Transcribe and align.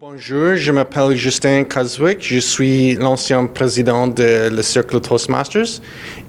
Bonjour, 0.00 0.56
je 0.56 0.72
m'appelle 0.72 1.16
Justin 1.16 1.64
Caswick, 1.64 2.18
je 2.20 2.38
suis 2.38 2.94
l'ancien 2.94 3.46
président 3.46 4.06
de 4.06 4.48
le 4.48 4.62
Cercle 4.62 5.00
Toastmasters 5.00 5.80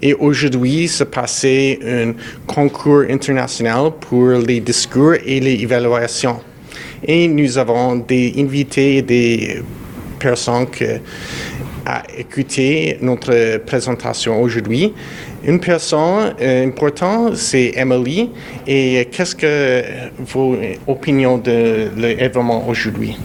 et 0.01 0.13
aujourd'hui 0.13 0.87
se 0.87 1.03
passait 1.03 1.79
un 1.83 2.13
concours 2.47 3.03
international 3.09 3.91
pour 3.99 4.29
les 4.29 4.59
discours 4.59 5.13
et 5.25 5.39
les 5.39 5.61
évaluations. 5.61 6.39
Et 7.03 7.27
nous 7.27 7.57
avons 7.57 7.95
des 7.95 8.33
invités 8.37 8.97
et 8.97 9.01
des 9.01 9.61
personnes 10.19 10.69
qui 10.69 10.85
à 11.85 12.03
écouter 12.17 12.97
notre 13.01 13.57
présentation 13.57 14.41
aujourd'hui. 14.41 14.93
Une 15.43 15.59
personne 15.59 16.33
euh, 16.39 16.65
importante, 16.65 17.35
c'est 17.35 17.73
Emily. 17.75 18.29
Et 18.65 19.07
qu'est-ce 19.11 19.35
que 19.35 19.83
vos 20.19 20.55
opinions 20.87 21.37
de 21.37 21.89
l'événement 21.97 22.67
aujourd'hui? 22.67 23.17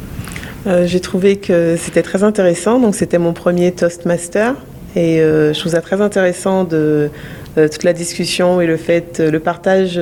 Euh, 0.67 0.87
j'ai 0.87 1.01
trouvé 1.01 1.37
que 1.37 1.77
c'était 1.79 2.03
très 2.03 2.23
intéressant. 2.23 2.81
Donc, 2.81 2.95
c'était 2.95 3.19
mon 3.19 3.33
premier 3.33 3.73
Toastmaster. 3.73 4.55
Et 4.97 5.21
euh, 5.21 5.53
je 5.53 5.61
trouve 5.61 5.73
ça 5.73 5.81
très 5.81 6.01
intéressant 6.01 6.65
de 6.65 7.11
euh, 7.57 7.69
toute 7.69 7.85
la 7.85 7.93
discussion 7.93 8.61
et 8.61 8.67
le 8.67 8.77
fait, 8.77 9.21
le 9.21 9.39
partage 9.39 10.01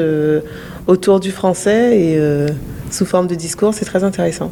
autour 0.87 1.21
du 1.21 1.33
français 1.33 1.99
et 1.99 2.21
sous 2.91 3.05
forme 3.05 3.27
de 3.27 3.35
discours, 3.35 3.75
c'est 3.75 3.85
très 3.85 4.05
intéressant. 4.05 4.51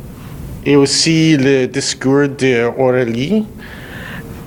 Et 0.66 0.76
aussi 0.76 1.36
le 1.36 1.66
discours 1.66 2.28
de 2.28 2.66
Aurélie. 2.78 3.44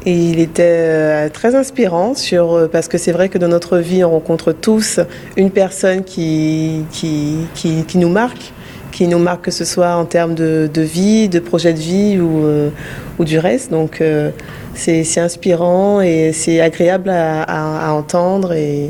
Et 0.05 0.13
il 0.13 0.39
était 0.39 1.29
très 1.29 1.55
inspirant 1.55 2.15
sur, 2.15 2.69
parce 2.71 2.87
que 2.87 2.97
c'est 2.97 3.11
vrai 3.11 3.29
que 3.29 3.37
dans 3.37 3.47
notre 3.47 3.77
vie, 3.77 4.03
on 4.03 4.11
rencontre 4.11 4.51
tous 4.51 4.99
une 5.35 5.51
personne 5.51 6.03
qui, 6.03 6.83
qui, 6.91 7.37
qui, 7.53 7.83
qui 7.85 7.97
nous 7.97 8.09
marque 8.09 8.53
qui 8.97 9.07
nous 9.07 9.19
marque, 9.19 9.45
que 9.45 9.51
ce 9.51 9.63
soit 9.63 9.95
en 9.95 10.05
termes 10.05 10.33
de, 10.33 10.81
vie, 10.81 11.29
de 11.29 11.37
projet 11.37 11.71
de 11.71 11.77
vie 11.77 12.19
ou, 12.19 12.43
euh, 12.43 12.71
ou 13.19 13.25
du 13.25 13.37
reste. 13.37 13.69
Donc 13.69 14.01
euh, 14.01 14.31
c'est 14.73 15.19
inspirant 15.19 16.01
et 16.01 16.31
c'est 16.33 16.61
agréable 16.61 17.11
à, 17.11 17.93
entendre 17.93 18.53
et 18.53 18.89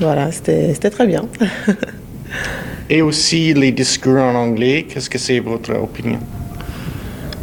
voilà, 0.00 0.32
c'était 0.32 0.90
très 0.90 1.06
bien. 1.06 1.26
et 2.90 3.02
aussi 3.02 3.54
les 3.54 3.70
discours 3.70 4.20
en 4.20 4.34
anglais, 4.34 4.84
qu'est-ce 4.88 5.08
que 5.08 5.18
c'est 5.18 5.38
votre 5.38 5.72
opinion? 5.74 6.18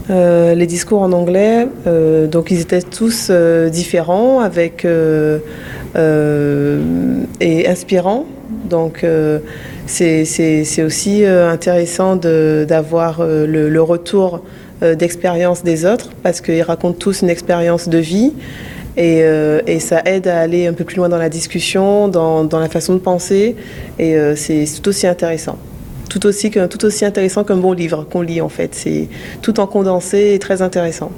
Euh, 0.09 0.53
les 0.55 0.67
discours 0.67 1.03
en 1.03 1.13
anglais, 1.13 1.69
donc 2.29 2.51
ils 2.51 2.59
étaient 2.59 2.81
tous 2.81 3.31
différents 3.71 4.41
avec 4.41 4.85
et 5.95 7.67
inspirants. 7.69 8.25
Donc 8.69 9.05
c'est 9.91 10.83
aussi 10.83 11.23
euh, 11.23 11.49
intéressant 11.49 12.15
d'avoir 12.15 13.19
euh, 13.19 13.45
le, 13.45 13.81
retour 13.81 14.41
euh, 14.83 14.95
d'expérience 14.95 15.63
des 15.63 15.85
autres 15.85 16.09
parce 16.23 16.41
qu'ils 16.41 16.61
racontent 16.61 16.97
tous 16.97 17.21
une 17.21 17.29
expérience 17.29 17.89
de 17.89 17.97
vie. 17.97 18.33
Et, 18.97 19.79
ça 19.79 20.01
aide 20.05 20.27
à 20.27 20.39
aller 20.39 20.67
un 20.67 20.73
peu 20.73 20.83
plus 20.83 20.97
loin 20.97 21.09
dans 21.09 21.17
la 21.17 21.29
discussion, 21.29 22.07
dans, 22.07 22.47
la 22.51 22.69
façon 22.69 22.93
de 22.93 22.99
penser, 22.99 23.55
et 23.97 24.15
c'est 24.35 24.65
tout 24.81 24.89
aussi 24.89 25.07
intéressant. 25.07 25.57
Tout 26.09 26.25
aussi, 26.25 26.51
tout 26.51 26.85
aussi 26.85 27.05
intéressant 27.05 27.45
qu'un 27.45 27.55
bon 27.55 27.71
livre 27.71 28.05
qu'on 28.11 28.21
lit 28.21 28.41
en 28.41 28.49
fait. 28.49 28.75
C'est 28.75 29.07
tout 29.41 29.61
en 29.61 29.65
condensé 29.67 30.33
et 30.33 30.39
très 30.39 30.61
intéressant. 30.61 31.09